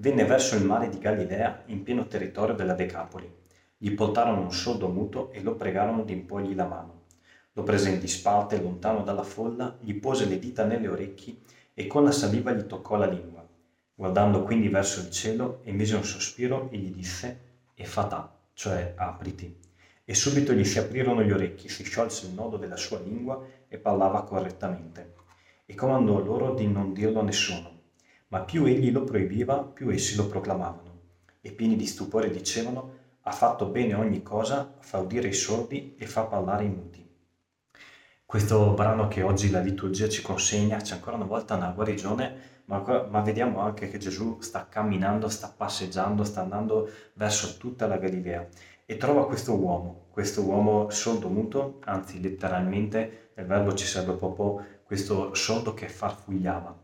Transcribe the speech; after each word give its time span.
venne 0.00 0.24
verso 0.24 0.56
il 0.56 0.64
mare 0.64 0.88
di 0.88 0.98
Galilea 0.98 1.64
in 1.66 1.82
pieno 1.82 2.06
territorio 2.06 2.54
della 2.54 2.72
Decapoli. 2.72 3.30
Gli 3.76 3.92
portarono 3.92 4.40
un 4.40 4.52
sordo 4.52 4.88
muto 4.88 5.30
e 5.30 5.42
lo 5.42 5.56
pregarono 5.56 6.04
di 6.04 6.14
imporgli 6.14 6.54
la 6.54 6.64
mano. 6.64 7.02
Lo 7.52 7.62
prese 7.64 7.90
in 7.90 8.00
disparte 8.00 8.60
lontano 8.62 9.02
dalla 9.02 9.22
folla, 9.22 9.76
gli 9.78 9.92
pose 9.92 10.24
le 10.24 10.38
dita 10.38 10.64
nelle 10.64 10.88
orecchie 10.88 11.40
e 11.74 11.86
con 11.86 12.02
la 12.02 12.12
saliva 12.12 12.52
gli 12.52 12.62
toccò 12.62 12.96
la 12.96 13.06
lingua. 13.06 13.46
Guardando 13.94 14.42
quindi 14.42 14.68
verso 14.68 15.00
il 15.00 15.10
cielo, 15.10 15.60
emise 15.64 15.96
un 15.96 16.04
sospiro 16.04 16.70
e 16.70 16.78
gli 16.78 16.90
disse 16.90 17.40
E 17.74 17.84
fatà, 17.84 18.34
cioè 18.54 18.94
apriti. 18.96 19.54
E 20.02 20.14
subito 20.14 20.54
gli 20.54 20.64
si 20.64 20.78
aprirono 20.78 21.22
gli 21.22 21.30
orecchi, 21.30 21.68
si 21.68 21.84
sciolse 21.84 22.26
il 22.26 22.32
nodo 22.32 22.56
della 22.56 22.76
sua 22.76 22.98
lingua 23.00 23.44
e 23.68 23.76
parlava 23.76 24.22
correttamente. 24.22 25.12
E 25.66 25.74
comandò 25.74 26.18
loro 26.20 26.54
di 26.54 26.66
non 26.66 26.94
dirlo 26.94 27.20
a 27.20 27.24
nessuno. 27.24 27.79
Ma 28.32 28.42
più 28.42 28.64
egli 28.64 28.92
lo 28.92 29.02
proibiva, 29.02 29.58
più 29.58 29.90
essi 29.90 30.14
lo 30.14 30.28
proclamavano. 30.28 30.98
E 31.40 31.50
pieni 31.50 31.74
di 31.74 31.84
stupore 31.84 32.30
dicevano, 32.30 32.98
ha 33.22 33.32
fatto 33.32 33.66
bene 33.66 33.94
ogni 33.94 34.22
cosa, 34.22 34.76
fa 34.78 34.98
udire 34.98 35.26
i 35.26 35.32
sordi 35.32 35.96
e 35.98 36.06
fa 36.06 36.22
parlare 36.22 36.62
i 36.64 36.68
muti. 36.68 37.04
Questo 38.24 38.72
brano 38.74 39.08
che 39.08 39.22
oggi 39.22 39.50
la 39.50 39.58
liturgia 39.58 40.08
ci 40.08 40.22
consegna 40.22 40.76
c'è 40.76 40.94
ancora 40.94 41.16
una 41.16 41.24
volta 41.24 41.56
una 41.56 41.72
guarigione, 41.72 42.62
ma, 42.66 43.08
ma, 43.10 43.20
vediamo 43.20 43.58
anche 43.58 43.90
che 43.90 43.98
Gesù 43.98 44.40
sta 44.40 44.68
camminando, 44.68 45.28
sta 45.28 45.52
passeggiando, 45.54 46.22
sta 46.22 46.42
andando 46.42 46.88
verso 47.14 47.56
tutta 47.56 47.88
la 47.88 47.98
Galilea 47.98 48.46
e 48.86 48.96
trova 48.96 49.26
questo 49.26 49.56
uomo, 49.56 50.06
questo 50.10 50.42
uomo 50.42 50.88
sordo 50.90 51.28
muto, 51.28 51.80
anzi 51.84 52.20
letteralmente 52.20 53.30
nel 53.34 53.46
verbo 53.46 53.74
ci 53.74 53.86
serve 53.86 54.12
proprio 54.12 54.64
questo 54.84 55.34
sordo 55.34 55.74
che 55.74 55.88
farfugliava. 55.88 56.78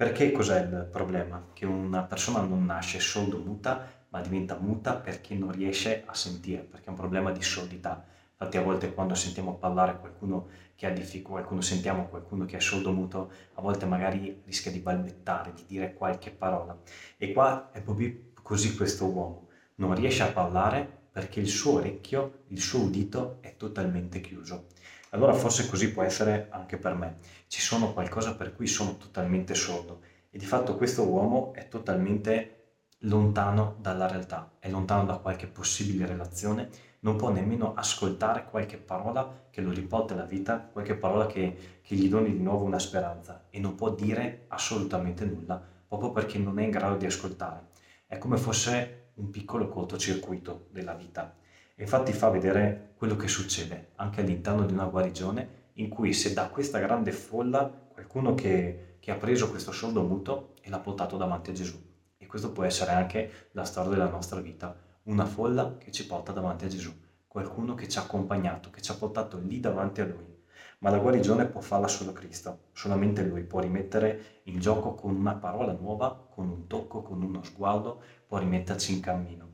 Perché 0.00 0.32
cos'è 0.32 0.62
il 0.62 0.88
problema? 0.90 1.48
Che 1.52 1.66
una 1.66 2.00
persona 2.04 2.40
non 2.40 2.64
nasce 2.64 3.00
sordo 3.00 3.36
muta, 3.36 3.86
ma 4.08 4.22
diventa 4.22 4.56
muta 4.58 4.94
perché 4.94 5.34
non 5.34 5.52
riesce 5.52 6.04
a 6.06 6.14
sentire, 6.14 6.62
perché 6.62 6.86
è 6.86 6.88
un 6.88 6.94
problema 6.94 7.30
di 7.32 7.42
sordità. 7.42 8.02
Infatti 8.32 8.56
a 8.56 8.62
volte 8.62 8.94
quando 8.94 9.14
sentiamo 9.14 9.56
parlare 9.56 9.98
qualcuno 9.98 10.48
che 10.74 10.86
ha 10.86 10.90
difficoltà, 10.90 11.40
qualcuno 11.40 11.60
sentiamo 11.60 12.06
qualcuno 12.06 12.46
che 12.46 12.56
è 12.56 12.60
sordo 12.60 12.92
muto, 12.92 13.30
a 13.52 13.60
volte 13.60 13.84
magari 13.84 14.40
rischia 14.46 14.70
di 14.70 14.78
balbettare, 14.78 15.52
di 15.52 15.64
dire 15.66 15.92
qualche 15.92 16.30
parola. 16.30 16.74
E 17.18 17.34
qua 17.34 17.68
è 17.70 17.82
proprio 17.82 18.30
così 18.40 18.74
questo 18.74 19.04
uomo. 19.04 19.48
Non 19.74 19.94
riesce 19.94 20.22
a 20.22 20.32
parlare 20.32 20.88
perché 21.12 21.40
il 21.40 21.48
suo 21.48 21.72
orecchio, 21.72 22.44
il 22.46 22.60
suo 22.62 22.84
udito 22.84 23.36
è 23.42 23.54
totalmente 23.58 24.22
chiuso. 24.22 24.68
Allora 25.10 25.32
forse 25.32 25.68
così 25.68 25.92
può 25.92 26.02
essere 26.02 26.46
anche 26.50 26.76
per 26.76 26.94
me. 26.94 27.18
Ci 27.48 27.60
sono 27.60 27.92
qualcosa 27.92 28.34
per 28.34 28.54
cui 28.54 28.66
sono 28.66 28.96
totalmente 28.96 29.54
sordo 29.54 30.00
e 30.30 30.38
di 30.38 30.44
fatto 30.44 30.76
questo 30.76 31.06
uomo 31.06 31.52
è 31.52 31.66
totalmente 31.68 32.56
lontano 33.04 33.76
dalla 33.80 34.06
realtà, 34.06 34.52
è 34.58 34.68
lontano 34.68 35.04
da 35.04 35.16
qualche 35.16 35.46
possibile 35.46 36.06
relazione, 36.06 36.68
non 37.00 37.16
può 37.16 37.30
nemmeno 37.30 37.74
ascoltare 37.74 38.44
qualche 38.44 38.76
parola 38.76 39.46
che 39.50 39.60
lo 39.62 39.72
riporti 39.72 40.12
alla 40.12 40.24
vita, 40.24 40.60
qualche 40.60 40.94
parola 40.94 41.26
che, 41.26 41.80
che 41.82 41.94
gli 41.94 42.08
doni 42.08 42.30
di 42.30 42.42
nuovo 42.42 42.64
una 42.64 42.78
speranza 42.78 43.46
e 43.50 43.58
non 43.58 43.74
può 43.74 43.90
dire 43.90 44.44
assolutamente 44.48 45.24
nulla 45.24 45.60
proprio 45.88 46.12
perché 46.12 46.38
non 46.38 46.58
è 46.60 46.62
in 46.62 46.70
grado 46.70 46.96
di 46.96 47.06
ascoltare. 47.06 47.70
È 48.06 48.16
come 48.18 48.36
fosse 48.36 49.10
un 49.14 49.30
piccolo 49.30 49.68
cortocircuito 49.68 50.68
della 50.70 50.94
vita. 50.94 51.34
Infatti 51.80 52.12
fa 52.12 52.28
vedere 52.28 52.92
quello 52.94 53.16
che 53.16 53.26
succede 53.26 53.92
anche 53.96 54.20
all'interno 54.20 54.66
di 54.66 54.74
una 54.74 54.84
guarigione 54.84 55.68
in 55.74 55.88
cui 55.88 56.12
se 56.12 56.34
da 56.34 56.48
questa 56.50 56.78
grande 56.78 57.10
folla 57.10 57.70
qualcuno 57.88 58.34
che, 58.34 58.96
che 59.00 59.10
ha 59.10 59.14
preso 59.14 59.48
questo 59.48 59.72
sordo 59.72 60.02
muto 60.02 60.56
e 60.60 60.68
l'ha 60.68 60.78
portato 60.78 61.16
davanti 61.16 61.48
a 61.48 61.54
Gesù. 61.54 61.82
E 62.18 62.26
questo 62.26 62.52
può 62.52 62.64
essere 62.64 62.90
anche 62.90 63.48
la 63.52 63.64
storia 63.64 63.92
della 63.92 64.10
nostra 64.10 64.40
vita, 64.40 64.76
una 65.04 65.24
folla 65.24 65.78
che 65.78 65.90
ci 65.90 66.06
porta 66.06 66.32
davanti 66.32 66.66
a 66.66 66.68
Gesù, 66.68 66.92
qualcuno 67.26 67.74
che 67.74 67.88
ci 67.88 67.96
ha 67.96 68.02
accompagnato, 68.02 68.68
che 68.68 68.82
ci 68.82 68.90
ha 68.90 68.96
portato 68.96 69.38
lì 69.38 69.58
davanti 69.58 70.02
a 70.02 70.04
Lui. 70.04 70.38
Ma 70.80 70.90
la 70.90 70.98
guarigione 70.98 71.46
può 71.46 71.62
farla 71.62 71.88
solo 71.88 72.12
Cristo, 72.12 72.64
solamente 72.72 73.22
Lui 73.22 73.42
può 73.44 73.58
rimettere 73.58 74.42
in 74.44 74.60
gioco 74.60 74.94
con 74.94 75.16
una 75.16 75.34
parola 75.34 75.72
nuova, 75.72 76.28
con 76.30 76.46
un 76.46 76.66
tocco, 76.66 77.00
con 77.00 77.22
uno 77.22 77.42
sguardo, 77.42 78.02
può 78.26 78.36
rimetterci 78.36 78.92
in 78.92 79.00
cammino. 79.00 79.48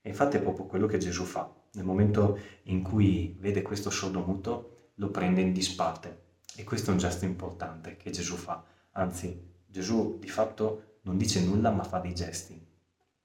E 0.00 0.10
infatti 0.10 0.36
è 0.36 0.40
proprio 0.40 0.66
quello 0.66 0.86
che 0.86 0.98
Gesù 0.98 1.24
fa. 1.24 1.60
Nel 1.72 1.84
momento 1.84 2.38
in 2.64 2.82
cui 2.82 3.36
vede 3.38 3.62
questo 3.62 3.90
sordo 3.90 4.20
muto, 4.20 4.90
lo 4.96 5.10
prende 5.10 5.40
in 5.40 5.52
disparte. 5.52 6.20
E 6.54 6.64
questo 6.64 6.90
è 6.90 6.92
un 6.92 6.98
gesto 6.98 7.24
importante 7.24 7.96
che 7.96 8.10
Gesù 8.10 8.36
fa. 8.36 8.62
Anzi, 8.92 9.50
Gesù 9.66 10.18
di 10.18 10.28
fatto 10.28 10.98
non 11.02 11.16
dice 11.16 11.40
nulla 11.40 11.70
ma 11.70 11.82
fa 11.82 11.98
dei 11.98 12.14
gesti. 12.14 12.60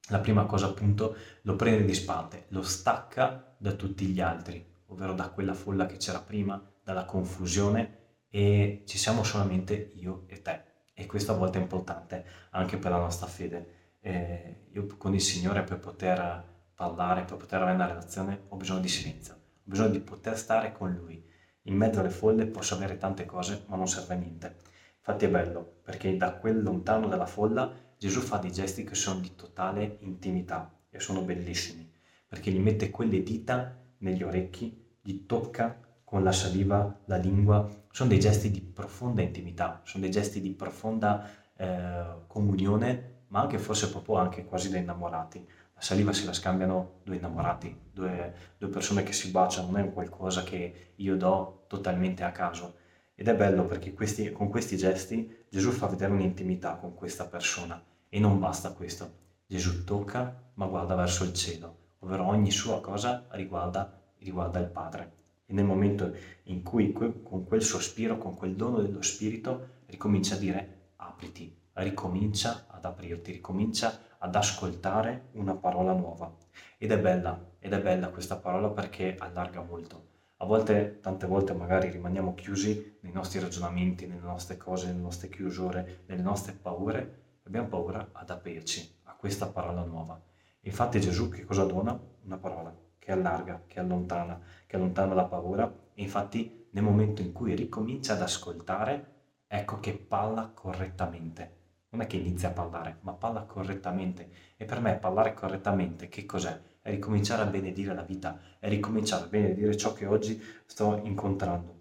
La 0.10 0.20
prima 0.20 0.46
cosa 0.46 0.68
appunto 0.68 1.16
lo 1.42 1.56
prende 1.58 1.82
in 1.82 1.86
disparte, 1.86 2.46
lo 2.50 2.64
stacca 2.64 3.56
da 3.58 3.74
tutti 3.74 4.06
gli 4.06 4.22
altri, 4.22 4.66
ovvero 4.86 5.14
da 5.14 5.30
quella 5.30 5.54
folla 5.54 5.86
che 5.86 5.98
c'era 5.98 6.22
prima, 6.22 6.62
dalla 6.82 7.04
confusione 7.04 7.98
e 8.30 8.84
ci 8.86 8.98
siamo 8.98 9.24
solamente 9.24 9.92
io 9.96 10.24
e 10.28 10.42
te. 10.42 10.64
E 10.94 11.06
questo 11.06 11.34
a 11.34 11.36
volte 11.36 11.60
è 11.60 11.62
importante 11.62 12.26
anche 12.52 12.78
per 12.78 12.92
la 12.92 12.98
nostra 12.98 13.28
fede. 13.28 13.96
Eh, 14.00 14.68
io 14.72 14.88
con 14.98 15.14
il 15.14 15.22
Signore 15.22 15.64
per 15.64 15.80
poter 15.80 16.56
parlare, 16.78 17.24
per 17.24 17.38
poter 17.38 17.60
avere 17.60 17.76
una 17.76 17.88
relazione, 17.88 18.44
ho 18.50 18.56
bisogno 18.56 18.82
di 18.82 18.88
silenzio, 18.88 19.34
ho 19.34 19.38
bisogno 19.64 19.90
di 19.90 20.00
poter 20.00 20.38
stare 20.38 20.72
con 20.72 20.94
Lui. 20.94 21.26
In 21.64 21.76
mezzo 21.76 22.00
alle 22.00 22.12
folle 22.12 22.46
posso 22.46 22.76
avere 22.76 22.98
tante 22.98 23.26
cose, 23.26 23.64
ma 23.66 23.76
non 23.76 23.88
serve 23.88 24.14
a 24.14 24.18
niente. 24.18 24.58
Infatti 24.98 25.26
è 25.26 25.30
bello, 25.30 25.80
perché 25.82 26.16
da 26.16 26.36
quel 26.36 26.62
lontano 26.62 27.08
dalla 27.08 27.26
folla 27.26 27.74
Gesù 27.98 28.20
fa 28.20 28.38
dei 28.38 28.52
gesti 28.52 28.84
che 28.84 28.94
sono 28.94 29.20
di 29.20 29.34
totale 29.34 29.98
intimità 30.02 30.72
e 30.92 31.00
sono 31.00 31.22
bellissimi, 31.22 31.92
perché 32.28 32.52
gli 32.52 32.60
mette 32.60 32.92
quelle 32.92 33.24
dita 33.24 33.76
negli 33.98 34.22
orecchi, 34.22 35.00
gli 35.02 35.26
tocca 35.26 35.80
con 36.04 36.24
la 36.24 36.32
saliva 36.32 37.02
la 37.06 37.18
lingua, 37.18 37.68
sono 37.90 38.10
dei 38.10 38.20
gesti 38.20 38.52
di 38.52 38.62
profonda 38.62 39.24
intimità, 39.24 39.82
sono 39.84 40.04
dei 40.04 40.12
gesti 40.12 40.42
di 40.42 40.52
profonda 40.52 41.28
eh, 41.56 42.06
comunione, 42.28 43.16
ma 43.30 43.42
anche 43.42 43.58
forse 43.58 43.90
proprio 43.90 44.18
anche 44.18 44.46
quasi 44.46 44.70
da 44.70 44.78
innamorati 44.78 45.46
la 45.78 45.84
saliva 45.84 46.12
se 46.12 46.26
la 46.26 46.34
scambiano 46.34 47.02
due 47.04 47.18
innamorati, 47.18 47.82
due, 47.94 48.34
due 48.58 48.68
persone 48.68 49.04
che 49.04 49.14
si 49.14 49.30
baciano, 49.30 49.70
non 49.70 49.80
è 49.80 49.94
qualcosa 49.94 50.42
che 50.42 50.94
io 50.96 51.16
do 51.16 51.66
totalmente 51.68 52.24
a 52.24 52.32
caso. 52.32 52.78
Ed 53.14 53.28
è 53.28 53.36
bello 53.36 53.64
perché 53.66 53.94
questi, 53.94 54.32
con 54.32 54.50
questi 54.50 54.76
gesti 54.76 55.46
Gesù 55.48 55.70
fa 55.70 55.86
vedere 55.86 56.14
un'intimità 56.14 56.78
con 56.78 56.96
questa 56.96 57.28
persona 57.28 57.80
e 58.10 58.20
non 58.20 58.40
basta 58.40 58.72
questo. 58.72 59.26
Gesù 59.46 59.84
tocca 59.84 60.52
ma 60.56 60.66
guarda 60.66 60.96
verso 60.96 61.24
il 61.24 61.34
cielo, 61.34 61.78
ovvero 62.00 62.26
ogni 62.26 62.50
sua 62.50 62.82
cosa 62.82 63.28
riguarda, 63.30 64.02
riguarda 64.18 64.58
il 64.58 64.70
Padre. 64.70 65.12
E 65.46 65.54
nel 65.54 65.66
momento 65.66 66.12
in 66.46 66.64
cui 66.64 66.92
con 66.92 67.46
quel 67.46 67.62
sospiro, 67.62 68.18
con 68.18 68.36
quel 68.36 68.56
dono 68.56 68.80
dello 68.82 69.04
Spirito, 69.04 69.82
ricomincia 69.86 70.34
a 70.34 70.40
dire 70.40 70.92
apriti, 70.96 71.56
ricomincia 71.74 72.66
ad 72.68 72.84
aprirti, 72.84 73.32
ricomincia 73.32 74.06
ad 74.20 74.36
ascoltare 74.36 75.30
una 75.34 75.56
parola 75.56 75.94
nuova. 75.94 76.34
Ed 76.78 76.92
è 76.92 77.00
bella, 77.00 77.56
ed 77.60 77.74
è 77.74 77.82
bella 77.82 78.10
questa 78.10 78.38
parola 78.38 78.70
perché 78.70 79.16
allarga 79.18 79.62
molto. 79.62 80.06
A 80.38 80.46
volte, 80.46 81.00
tante 81.02 81.26
volte 81.26 81.54
magari 81.54 81.90
rimaniamo 81.90 82.36
chiusi 82.36 82.98
nei 83.02 83.12
nostri 83.12 83.40
ragionamenti, 83.40 84.06
nelle 84.06 84.22
nostre 84.22 84.58
cose, 84.58 84.88
nelle 84.88 85.02
nostre 85.02 85.30
chiusure, 85.30 86.04
nelle 86.06 86.22
nostre 86.22 86.54
paure. 86.54 87.40
Abbiamo 87.44 87.68
paura 87.68 88.10
ad 88.12 88.30
aprirci 88.30 89.00
a 89.04 89.16
questa 89.16 89.48
parola 89.48 89.84
nuova. 89.84 90.22
Infatti 90.62 91.00
Gesù 91.00 91.30
che 91.30 91.44
cosa 91.44 91.64
dona? 91.64 92.00
Una 92.24 92.38
parola 92.38 92.76
che 93.00 93.12
allarga, 93.12 93.64
che 93.66 93.80
allontana, 93.80 94.40
che 94.66 94.76
allontana 94.76 95.14
la 95.14 95.26
paura. 95.26 95.72
E 95.94 96.02
infatti 96.02 96.68
nel 96.72 96.84
momento 96.84 97.22
in 97.22 97.32
cui 97.32 97.56
ricomincia 97.56 98.14
ad 98.14 98.22
ascoltare, 98.22 99.16
ecco 99.48 99.80
che 99.80 99.94
parla 99.94 100.52
correttamente 100.54 101.58
non 101.90 102.02
è 102.02 102.08
che 102.08 102.18
inizia 102.18 102.50
a 102.50 102.54
parlare, 102.54 102.98
ma 103.02 103.14
parla 103.14 103.44
correttamente. 103.44 104.30
E 104.58 104.66
per 104.66 104.80
me 104.80 104.96
parlare 104.96 105.34
correttamente 105.34 106.10
che 106.10 106.26
cos'è? 106.26 106.60
È 106.82 106.90
ricominciare 106.90 107.42
a 107.42 107.46
benedire 107.46 107.94
la 107.94 108.04
vita, 108.04 108.40
è 108.60 108.68
ricominciare 108.70 109.26
a 109.26 109.28
benedire 109.28 109.76
ciò 109.78 109.94
che 109.94 110.06
oggi 110.06 110.42
sto 110.66 111.00
incontrando. 111.04 111.76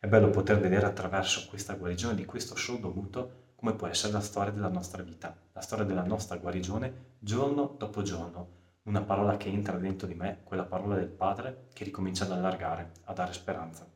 È 0.00 0.06
bello 0.06 0.30
poter 0.30 0.60
vedere 0.60 0.86
attraverso 0.86 1.46
questa 1.48 1.74
guarigione 1.74 2.14
di 2.14 2.24
questo 2.24 2.56
sordo 2.56 2.90
muto 2.90 3.46
come 3.56 3.74
può 3.74 3.88
essere 3.88 4.12
la 4.12 4.20
storia 4.20 4.52
della 4.52 4.68
nostra 4.68 5.02
vita, 5.02 5.36
la 5.52 5.60
storia 5.60 5.84
della 5.84 6.04
nostra 6.04 6.36
guarigione 6.36 7.16
giorno 7.18 7.74
dopo 7.76 8.02
giorno, 8.02 8.56
una 8.84 9.02
parola 9.02 9.36
che 9.36 9.48
entra 9.48 9.76
dentro 9.76 10.06
di 10.06 10.14
me, 10.14 10.40
quella 10.44 10.64
parola 10.64 10.94
del 10.94 11.08
Padre 11.08 11.66
che 11.72 11.82
ricomincia 11.82 12.24
ad 12.24 12.32
allargare, 12.32 12.92
a 13.04 13.12
dare 13.12 13.32
speranza. 13.32 13.86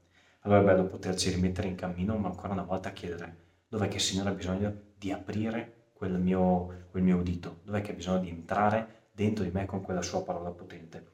Allora 0.40 0.60
è 0.60 0.64
bello 0.64 0.86
poterci 0.86 1.30
rimettere 1.30 1.68
in 1.68 1.76
cammino, 1.76 2.16
ma 2.16 2.28
ancora 2.28 2.52
una 2.52 2.64
volta 2.64 2.90
chiedere 2.90 3.51
dov'è 3.72 3.88
che 3.88 3.96
il 3.96 4.02
Signore 4.02 4.28
ha 4.28 4.34
bisogno 4.34 4.74
di 4.98 5.10
aprire 5.12 5.86
quel 5.94 6.18
mio, 6.18 6.88
quel 6.90 7.02
mio 7.02 7.16
udito, 7.16 7.60
dov'è 7.64 7.80
che 7.80 7.92
ha 7.92 7.94
bisogno 7.94 8.18
di 8.18 8.28
entrare 8.28 9.06
dentro 9.12 9.44
di 9.44 9.50
me 9.50 9.64
con 9.64 9.80
quella 9.80 10.02
sua 10.02 10.22
parola 10.22 10.50
potente. 10.50 11.06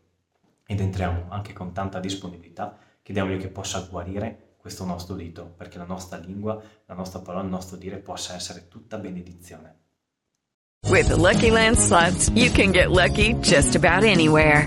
Ed 0.66 0.80
entriamo 0.80 1.26
anche 1.28 1.52
con 1.52 1.72
tanta 1.72 2.00
disponibilità, 2.00 2.76
chiediamogli 3.00 3.38
che 3.38 3.48
possa 3.48 3.86
guarire 3.88 4.56
questo 4.56 4.84
nostro 4.84 5.14
udito, 5.14 5.44
perché 5.56 5.78
la 5.78 5.84
nostra 5.84 6.18
lingua, 6.18 6.60
la 6.86 6.94
nostra 6.94 7.20
parola, 7.20 7.44
il 7.44 7.50
nostro 7.50 7.76
dire 7.76 7.98
possa 7.98 8.34
essere 8.34 8.66
tutta 8.66 8.98
benedizione. 8.98 9.76
With 10.88 11.06
the 11.06 11.16
Lucky 11.16 11.50
Land 11.50 11.76
slots, 11.76 12.28
you 12.34 12.50
can 12.50 12.72
get 12.72 12.90
lucky 12.90 13.34
just 13.34 13.76
about 13.76 14.02
anywhere. 14.02 14.66